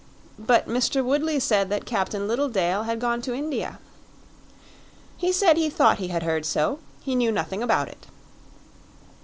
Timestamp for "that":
1.69-1.85